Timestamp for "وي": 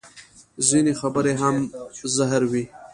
2.51-2.63